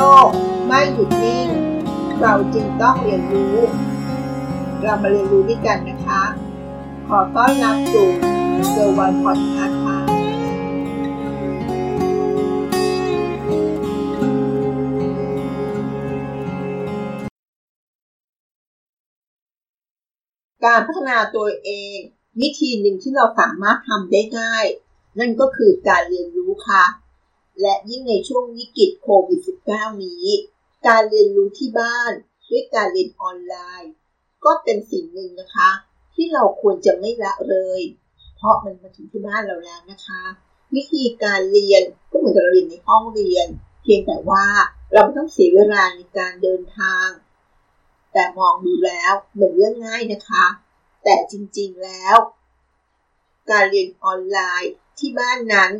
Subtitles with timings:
[0.00, 0.28] ลก
[0.66, 1.48] ไม่หยุดนิ่ง
[2.20, 3.56] เราจึงต้องเรียนรู้
[4.82, 6.22] เรามาเรียนรู้ด้วยกันนะคะ
[7.08, 8.08] ขอต้อนรับสู่
[8.70, 9.98] เซอร์วันพอดคาส์ค่ะ
[20.64, 21.96] การพัฒนาตัวเอง
[22.40, 24.64] วิธีหนึ่งที่เราสามารถทำได้ง่าย
[25.18, 26.84] นั่นก็คือการเรียนรู้ค่ะ
[27.60, 30.26] และยิ่งในช่วงวิกฤตโควิด -19 นี้
[30.86, 32.12] การเรียนรู้ที่บ้าน
[32.50, 33.92] ด้วยการเรียนออนไลน์
[34.44, 35.70] ก็เป็นสิ่งหนึ่งนะคะ
[36.14, 37.80] ที่เราควรจะไม่ละเลย
[38.36, 40.22] เพราะมันมาถึงที่บ้านเราแล้วนะคะ
[40.74, 43.46] วิธีการเรียนก็เหมือนกับเราเรียนในห้องเรียน
[43.82, 44.46] เพียงแต่ว่า
[44.92, 47.08] เราไม่ต้องเสียเวลาในการเดินทาง
[48.12, 50.46] แต่มองดูแล้วเหมือนเรื่องง่ายนะคะ
[51.04, 52.16] แต่จริงๆแล้ว
[53.50, 55.72] การเรียนออนไลน์ที่บ้านนั้น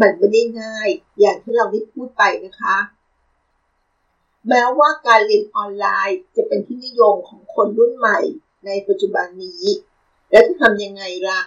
[0.00, 0.88] มันไม่ได้ง่าย
[1.20, 2.76] อย่างที่เราได้พูดไปนะคะ
[4.48, 8.18] แม้ว่าการเรียนออนไลน์จะเป็นที่นิยมของคนรุ่นใหม่
[8.66, 9.64] ในปัจจุบันนี้
[10.30, 11.40] แล้วจะทำยังไงล่ะ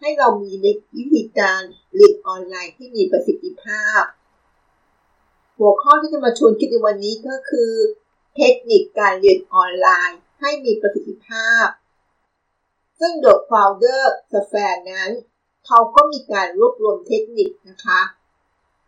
[0.00, 0.52] ให้เรามี
[0.96, 1.60] วิธีการ
[1.94, 4.02] เรียนออนไลน์ที่มีประสิทธิภาพ
[5.58, 7.72] หัวข้อที่จะมาชวนคิดในวันนี้ก็คือ
[8.36, 11.66] เทคนิคการเรียนออนไลน์ให้มีประสิทธิภาพ
[13.00, 15.10] ซึ่งโดย founder สแฟนนั้น
[15.68, 18.00] เขาก็มีการรวบรวมเทคนิคนะคะ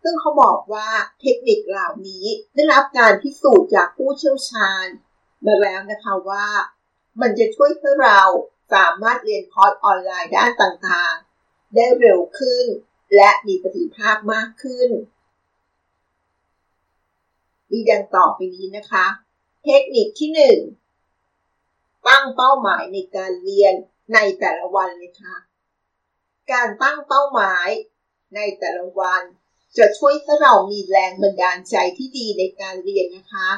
[0.02, 0.88] ซึ่งเขาบอกว่า
[1.20, 4.86] เทคนิคเหล่านี้ได้รับการพิสูจน์จากผู้เชี่ยวชาญ
[5.46, 6.46] มาแล้วนะคะว่า
[7.20, 8.20] มันจะช่วยให้เรา
[8.74, 12.66] สามารถเรียนคอร์สออนไลน์ด้านต่างๆ ได้เร็วขึ้น
[13.16, 14.90] และมีประสิทธิภาพมากขึ้น
[17.70, 19.06] มีดังต่อไปนี้นะคะ
[19.64, 20.30] เทคนิคที่
[21.14, 23.74] 1 ตั้งเป้าหมายในการเรียน
[24.14, 25.36] ในแต่ละวันเลยค่ะ
[26.52, 27.68] การตั้งเป้าหมาย
[28.34, 29.22] ในแต่ละวัน
[29.78, 33.48] จะช่วยให้เรามีแรงบันดาลใจที่ดีในการเรียนนะคะ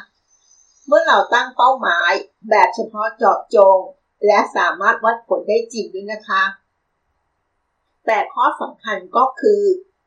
[0.87, 2.13] เมื่อเราตั้งเป้าหมาย
[2.51, 3.79] แบบเฉพาะเจาะจง
[4.27, 6.45] และสามารถวัดผลได้จริงด้วยนะคะ
[8.07, 9.63] แต่ข้อสำคัญก็คือ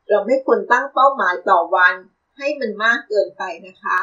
[0.08, 1.94] เราไม่ควรตั้งเป้าหมายต่อวัน
[2.36, 3.98] ให้มันมากเกินไปนะคะ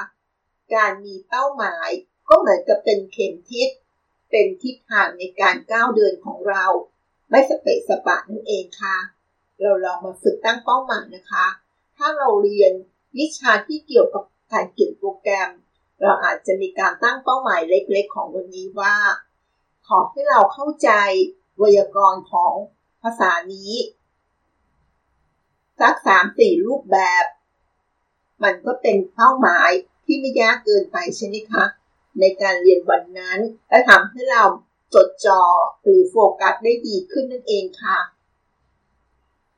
[0.75, 1.89] การมีเป้าหมาย
[2.27, 3.69] ก็เหมือนกับเป็นเข็มทิศ
[4.29, 6.65] เป็นทิศทางในการก้าวเดินของเรา
[7.35, 8.97] ไม่สเปะสปะนั่นเองค่ะ
[9.61, 11.47] เราลองมาฝึกตั้งเป้าหมายนะคะ
[11.97, 12.73] ถ้าเราเรียน
[13.17, 15.49] วิชาที่เกี่ยวกับการเขียนโปรแกรม
[16.01, 18.95] เราอาจจะมีการตั้งเป้าหมายเล็กๆ ของวันนี้ว่า
[19.87, 20.89] ขอให้เราเข้าใจ
[21.57, 22.53] ไวยากรณ์ของ
[23.01, 23.73] ภาษานี้
[25.79, 27.25] สักสามสี่รูปแบบ
[28.43, 29.69] มันก็เป็นเป้าหมาย
[30.05, 31.65] ที่ไม่ยากเกินไปใช่ไหมคะ
[32.19, 33.39] ในการเรียนวันนั้น
[33.69, 34.43] และทำให้เรา
[34.93, 35.41] จดจ่อ
[35.83, 37.99] หรือโฟกัสได้ดีขึ้นนั่นเองค่ะ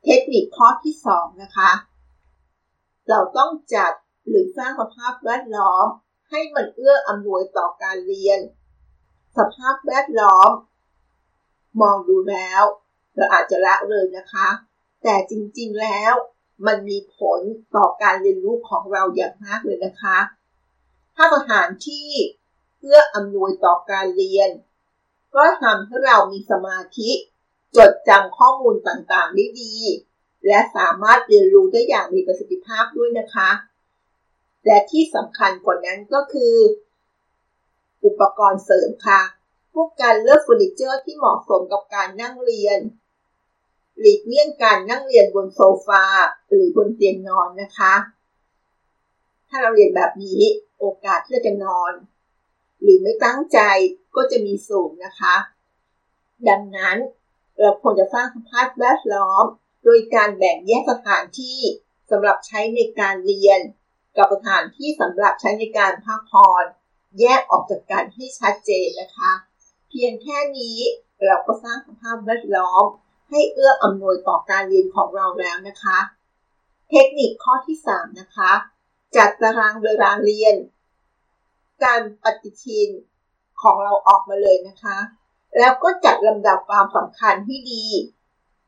[0.03, 1.71] เทคนิคข้อที่ 2 นะคะ
[3.09, 3.91] เราต้องจัด
[4.27, 5.87] หรือสร้างสภาพแวดล้อม
[6.29, 8.39] ให้มันเอื้ออำนวยต่อการเรียน
[9.37, 10.49] สภาพแวดล้อม
[11.81, 12.63] มองดูแล้ว
[13.15, 14.47] เราอาจจะละเลยนะคะ
[15.03, 16.13] แต่จริงๆแล้ว
[16.67, 17.39] มันมีผล
[17.75, 20.17] ต่อการเรียนรู้ของเราอย่างมากเลยนะคะ
[21.15, 22.09] ถ้าสถานที่
[22.77, 24.49] เพื่ออำนวยต่อการเรียน
[25.35, 27.11] ก็ทำให้เรามีสมาธิ
[27.77, 29.75] จดจำข้อมูลต่างๆได้ดี
[30.47, 33.49] และสามารถเรียนรู้ได้อย่างมีประสิทธิภาพด้วยนะคะ
[34.65, 36.55] และที่สำคัญกว่านั้นก็คือ
[38.05, 39.21] อุปกรณ์เสริมค่ะ
[39.73, 42.79] พวกการเลือกเฟอร์นิเจอร์ที่เหมาะสมกับการนั่งเรียน
[43.99, 46.03] หลีกเลี่ยงการนั่งเรียนบนโซฟา
[46.49, 47.93] หรือบนเตียงนอนนะคะ
[49.49, 50.41] ถ้าเราเรียนแบบนี้
[50.79, 51.93] โอกาสที่จะนอน
[52.81, 53.59] หรือไม่ตั้งใจ
[54.15, 55.35] ก็จะมีสูงนะคะ
[56.49, 56.97] ดังนั้น
[57.59, 59.45] เราควรจะสร้างสภาพแวดล้อม
[59.83, 61.59] โดยการแบ่งแยกสถานที่
[62.11, 63.59] สำหรับใช้ในการเรียน
[64.17, 66.65] กับสถานที่สำหรับใช้ในการพักผ่อน
[67.19, 69.31] แยกออกจากกันให้ชัดเจนนะคะ
[69.89, 70.77] เพียงแค่นี้
[71.25, 72.85] เราก็สร้างสภาพแวดล้อม
[73.29, 75.99] ให้เอื้ออำนวยต่อการเรียนของเราแล้วนะคะ
[76.89, 78.51] เทคนิคข้อที่ 3 นะคะ
[79.15, 80.55] จัดตารางเวลาเรียน
[81.83, 82.89] การปฏิทิน
[83.61, 84.97] ของเราออกมาเลยนะคะ
[85.59, 87.85] แล้วก็จัดลำดับความสำคัญให้ดี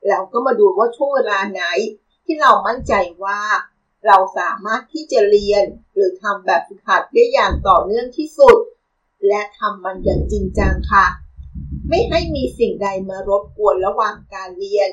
[0.08, 1.64] แล้วก็มาดูว่าช่วงเวลาไหน
[2.26, 2.94] ที่เรามั่นใจ
[3.24, 3.40] ว่า
[4.08, 5.64] เราสามารถที่จะเรียน
[5.94, 8.60] หรือทำแบบฝึกหัดได้อย่างต่อเนื่องที่สุด
[9.28, 11.06] และทำมันอย่างจริงจังค่ะ
[11.90, 14.90] ไม่ให้มีสิ่งใดมารบกวนระหว่างการเรียน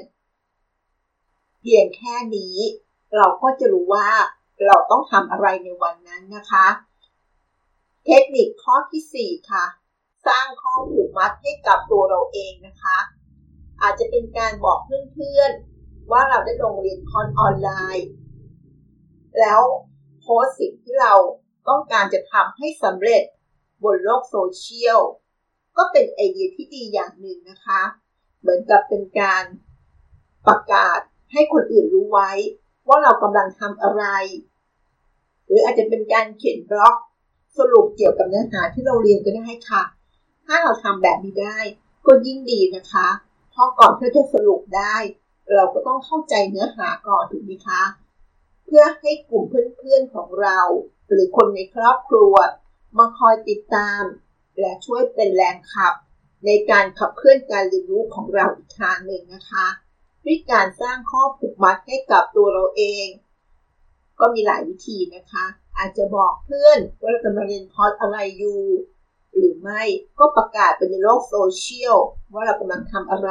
[1.60, 2.56] เพียงแค่นี้
[3.16, 4.08] เราก็จะรู้ว่า
[4.66, 6.66] เราต้องทำอะไรในวันนั้นนะคะ
[8.06, 9.64] เทคนิคข้อที่ 4 ค่ะ
[10.26, 12.98] สร้างข้อผูกมัดให้กับตัวเราเองนะคะ
[13.82, 18.08] อาจจะเป็นการบอกเพื่อนๆ ว่าเราได้ลงเรียนคอนออนไลน์
[19.40, 19.60] แล้ว
[20.20, 21.14] โพสสิ่งที่เรา
[21.68, 23.22] ต้องการจะทำให้สำเร็จ
[23.84, 25.00] บนโลกโซเชียล
[25.76, 27.82] ก็เป็นไอเดียที่ดีอย่างหนึ่งนะคะ
[28.40, 29.44] เหมือนกับเป็นการ
[30.46, 31.00] ประกาศ
[31.32, 32.30] ให้คนอื่นรู้ไว้
[32.88, 34.04] ว่าเรากำลังทำอะไร
[35.46, 36.94] หรืออาจจะเป็นการเขียนบล็อก
[37.58, 39.82] สรุปเกี่ยวกับเนื้อหาที่เราเรียนก็ได้ค่ะ
[40.44, 41.58] ถ้าเราทำแบบนี้ได้
[42.06, 43.08] ก็ยิ่งดีนะคะ
[43.50, 44.96] เพราะก่อนที่จะสรุปได้
[45.52, 47.82] เราก็ต้องเข้าใจเนื้อหาก่อนถูกไหมคะ
[48.66, 50.60] เพื่อให้กลุ่มเพื่อนๆของเรา
[51.08, 52.34] หรือคนในครอบครัว
[52.98, 54.02] มาคอยติดตาม
[54.60, 55.94] และช่วยเป็นแรงขับ
[56.46, 59.66] ในการขับเคลื่อนการเรียนรู้ของเราอีกทางหนึ่งนะคะ
[60.24, 63.06] ด้วยการสร้างข้อผูกมัดให้กับตัวเราเอง
[64.20, 65.46] ก็มีหลายวิธีนะคะ
[65.78, 68.60] อาจจะบอกเพื่อนว่าเรากำลังเรียนคอร์สอะไรอยู่
[69.36, 69.82] หรือไม่
[70.18, 71.96] ก็ประกาศไปในโลกโซเชียล
[72.32, 73.28] ว่าเรากำลังทำอะไ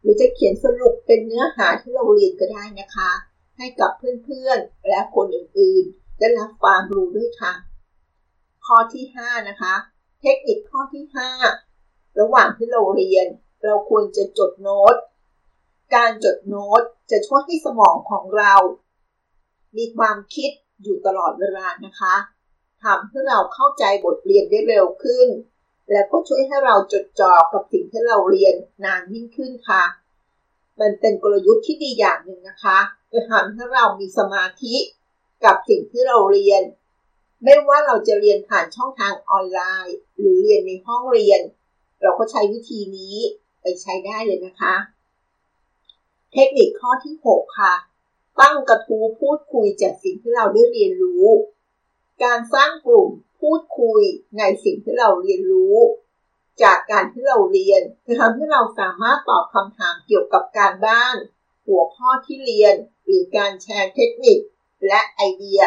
[0.00, 3.10] หรือจะเขียนสรุปเป็นเนื้อหาที่เราเรียนก็ได้นะคะ
[3.56, 7.52] ให้กับเพื่อนๆ และคนอื่นๆ ได้รับความรู้ด้วยค่ะ
[8.66, 9.74] ข้อที่ 5 นะคะ
[10.20, 11.04] เทคนิคข้อที่
[11.60, 13.26] 5 ระหว่างที่เราเรียน
[13.64, 14.94] เราควรจะจดโน้ต
[15.94, 18.54] การจดโน้ตจะช่วยให้สมองของเรา
[19.76, 20.50] มีความคิด
[20.82, 22.14] อยู่ตลอดเวลานะคะ
[22.84, 25.28] ทำให้เราเข้าใจบทเรียนได้เร็วขึ้น
[25.90, 28.54] และก็ช่วยให้เราจดจ่อกับสิ่งที่เราเรียน
[28.84, 29.84] นานยิ่งขึ้นค่ะ
[30.80, 32.78] มันเป็นกลยุทธ์ที่ดีอย่างหนึ่งนะคะ
[33.12, 34.76] จะทำให้เรามีสมาธิ
[35.44, 36.62] กับสิ่งที่เราเรียน
[37.42, 41.40] ไม่ว่าเราจะเรียนผ่านช่องทางออนไลน์ หรือเรียนในห้องเรียน
[42.02, 43.16] เราก็ใช้วิธีนี้
[43.62, 44.74] ไปใช้ได้เลยนะคะ
[46.32, 47.74] เทคนิคข้อที่ 6 ค่ะ
[48.40, 51.26] ตั้งกระทู้พูดคุยจากสิ่งที่เราได้เรียนรู้
[52.22, 54.02] การสร้างกลุ่มพูดคุย
[54.38, 55.76] ในสิ่งที่เราเรียนรู้
[56.62, 61.16] จากการที่เราเรียนจะทำให้เราสามารถตอบคำถามเกี่ยวกับการบ้าน
[61.66, 62.74] หัวข้อที่เรียน
[63.04, 64.38] หรือการแชร์เทคนิค
[64.86, 65.60] และไอเดีย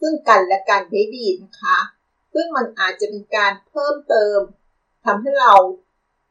[0.00, 1.78] ซึ่งกันและกันได้ดีนะคะ
[2.34, 4.38] ซึ่งมันอาจจะเป็นการเพิ่มเติม
[5.04, 5.54] ทำให้เรา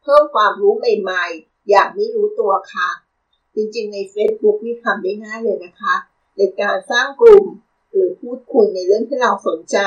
[0.03, 2.89] เพิ่มความรู้ใหม่ๆ อย่างไม่รู้ตัวค่ะ
[3.55, 5.95] จริงๆ ใน Facebook นี่ทำได้ง่ายเลยนะคะ
[6.37, 7.45] ในการสร้างกลุ่ม
[7.95, 9.77] หรือพูดคุยในเรื่องที่เราสนใจ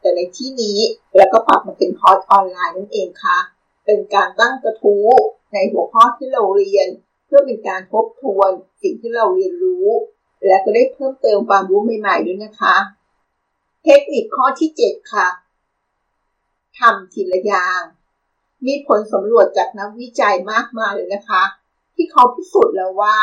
[0.00, 0.78] แต่ในที่นี้
[1.16, 3.38] แล้วก็ปรับมาเป็นคอร์สออนไลน์นั่นเองค่ะ
[3.86, 5.06] เป็นการตั้งกระทู้
[5.52, 6.88] ในหัวข้อที่เราเรียน
[7.26, 8.50] เพื่อเป็นการทบทวน
[8.82, 9.86] สิ่งที่เราเรียนรู้
[10.46, 12.76] และก็ได้เพิ่มเติมความรู้ใหม่ๆด้วยนะคะ
[13.84, 15.28] เทคนิคข้อที่ 7 ค่ะ
[16.78, 17.82] ทำทีละอย่าง
[18.66, 21.42] มีผลสำรวจจากนักวิจัยมากมายเลยนะคะ
[21.94, 23.16] ที่เขาพิสูจน์แล้วว่า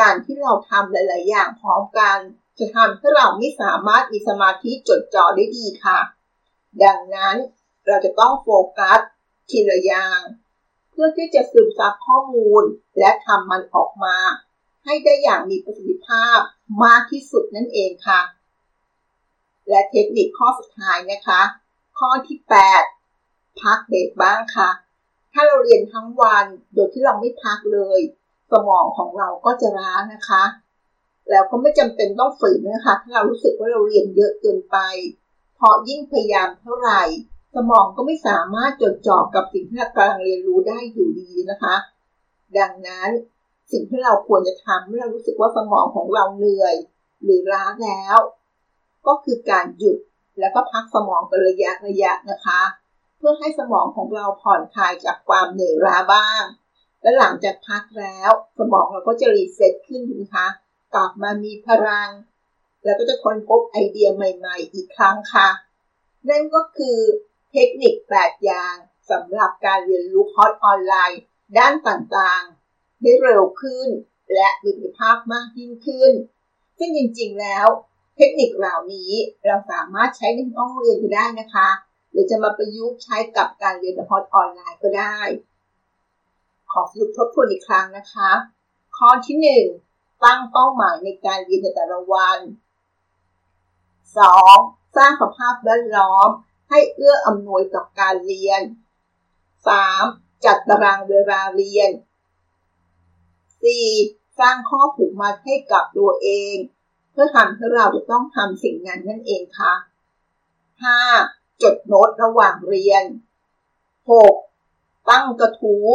[0.00, 2.18] การที่เราทำหลาย ๆ อย่างพร้อมกัน
[2.60, 5.98] จะทำให้เราไม่สามารถมีสมาธิจดจ่อได้ดีค่ะ
[6.84, 7.36] ดังนั้น
[7.86, 8.48] เราจะต้องโฟ
[8.78, 9.00] กัส
[9.50, 10.20] ทีละอย่าง
[10.90, 12.62] เพื่อที่จะซึมซับข้อมูล
[12.98, 14.16] และทำมันออกมา
[14.84, 16.38] ให้ได้อย่างมีประสิทธิภาพ
[16.84, 18.20] มากที่สุดนั่นเองค่ะ
[19.68, 21.42] และเทคนิคข้อสุดท้ายนะคะ
[21.98, 22.38] ข้อที่
[22.98, 24.70] 8 พักเบรกบ้างค่ะ
[25.32, 28.00] ถ้าเราเรียนทั้งวันโดยที่เราไม่พักเลย
[28.50, 30.44] สมองของเราก็จะร้านะคะ
[31.30, 34.76] แล้วก็ไม่จำเป็นต้องฝืนนะคะถ้าเรารู้สึกว่าเราเรียนเยอะเกินไป
[35.56, 37.02] เพราะยิ่งพยายามเท่าไหร่
[37.54, 41.76] สมองก็ไม่สามารถจดจ่อกับสิ่งที่เรากำลังเรียนรู้ได้อยู่ดีนะคะ
[42.58, 43.08] ดังนั้น
[43.72, 46.74] สิ่งที่เราควรจะทำเมื่อเรารู้สึกว่าสมองของเราเหนื่อย
[47.22, 48.18] หรือล้าแล้ว
[49.06, 49.98] ก็คือการหยุด
[50.40, 52.60] แล้วก็พักสมองเป็นระยะระยะนะคะ
[53.18, 56.42] เพื่อให้สมองของเราผ่อนคลายจากความเหนื่อยล้าบ้าง
[57.02, 60.48] และหลังจากพักแล้ว สมองเราก็จะ reset ขึ้นนะคะ
[60.94, 62.10] กลับมามีพลัง
[62.84, 65.48] แล้วก็จะค้นพบไอเดียใหม่ ๆ อีกครั้งค่ะ
[66.28, 66.98] นั่นก็คือ
[67.52, 68.74] เทคนิค8อย่าง
[69.10, 71.20] สำหรับการเรียนรู้คอร์สออนไลน์
[71.58, 73.88] ด้านต่างๆ ได้เร็วขึ้น
[74.34, 76.12] และมีประสิทธิภาพมากยิ่งขึ้น
[76.78, 77.66] ซึ่งจริงๆแล้ว
[78.16, 79.12] เทคนิคเหล่านี้
[79.46, 81.68] เราสามารถใช้ในห้องเรียนก็ได้นะคะ
[82.10, 85.18] หรือจะมาประยุกต์ใช้กับการเรียนคอร์สออนไลน์ก็ได้
[86.72, 88.30] ขอสรุปทบทวนอีกครั้งนะคะ
[88.96, 89.89] ข้อที่ 1
[90.24, 92.38] ตั้งเป้าหมายในการเรียนในแต่ละวัน
[94.18, 94.96] 2.
[94.96, 96.28] สร้างสภาพแวดล้อม
[96.70, 98.62] ให้เอื้ออำนวยต่อการเรียน
[99.72, 100.44] 3.
[100.44, 101.90] จัดตารางเวลาเรียน
[103.54, 104.38] 4.
[104.38, 106.56] สร้างข้อผูกมัดให้กับตัวเอง
[107.12, 109.74] เพื่อทำให้เราจะต้องทำสิ่งนั้นนั่นเองค่ะ
[110.88, 111.62] 5.
[111.62, 113.04] จดโน้ตระหว่างเรียน
[114.26, 115.10] 6.
[115.10, 115.86] ตั้งกระทู้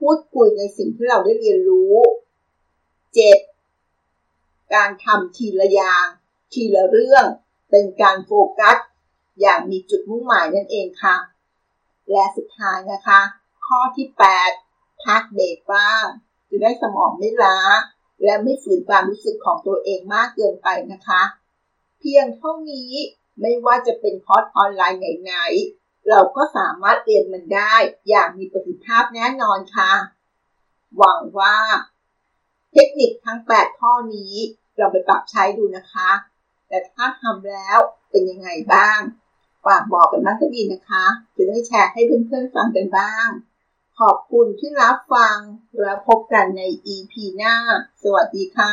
[0.00, 1.94] พูดคุยในสิ่งที่เราได้เรียนรู้
[3.12, 3.51] 7.
[4.74, 6.06] การทำทีละอย่าง
[6.52, 7.26] ทีละเรื่อง
[7.70, 8.76] เป็นการโฟกัส
[9.40, 11.16] อย่างมีจุดมุ่งหมายนั่นเองค่ะ
[12.10, 13.20] และสุดท้ายนะคะ
[13.66, 14.06] ข้อที่
[14.56, 16.04] 8 พักเบรกบ้าง
[16.48, 17.58] จะได้สมองไม่ล้า
[18.24, 21.22] และไม่ฝืนความรู้สึกของตัวเองมากเกินไปนะคะ
[21.98, 22.92] เพียงเท่านี้
[23.40, 27.74] ไม่ว่าจะเป็นคอร์สออนไลน์ไหนๆ เราก็สามารถเรียนมันได้
[28.08, 29.92] อย่างมีประสิทธิภาพแน่นอนค่ะ
[30.96, 31.56] หวังว่า
[32.72, 34.34] เทคนิคทั้ง 8 ข้อนี้
[34.82, 36.10] เราไปปรับใช้ดูนะคะ
[36.68, 37.78] แต่ถ้าทำแล้ว
[38.10, 39.00] เป็นยังไงบ้าง
[39.64, 41.04] ฝากบอกกันบ้างก็ดีนะคะ
[41.36, 43.28] จะได้แชร์ให้เพื่อนๆฟังกันบ้าง
[43.98, 45.38] ขอบคุณที่รับฟัง
[45.80, 46.62] แล้วพบกันใน
[46.94, 47.54] EP หน้า
[48.02, 48.68] สวัสดีค่